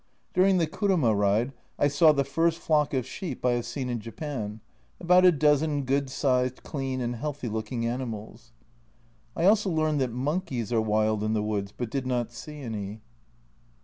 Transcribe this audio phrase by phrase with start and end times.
[0.33, 3.99] During the kuruma ride I saw the first flock of sheep I have seen in
[3.99, 4.59] Japan,
[4.99, 8.51] about a dozen good sized, clean, and healthy looking animals.
[9.35, 13.01] I also learned that monkeys are wild in the woods, but did not see any.